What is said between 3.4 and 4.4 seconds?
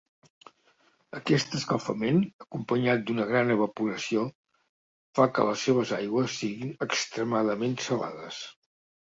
evaporació,